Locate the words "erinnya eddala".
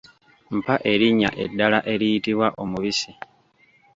0.91-1.79